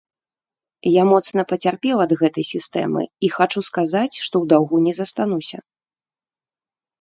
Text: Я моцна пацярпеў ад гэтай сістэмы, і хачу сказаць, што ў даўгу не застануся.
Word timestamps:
Я 0.91 1.01
моцна 1.09 1.43
пацярпеў 1.51 1.97
ад 2.05 2.11
гэтай 2.21 2.45
сістэмы, 2.53 3.03
і 3.27 3.29
хачу 3.35 3.59
сказаць, 3.69 4.15
што 4.17 4.27
ў 4.27 4.45
даўгу 4.55 4.77
не 4.89 4.93
застануся. 5.03 5.57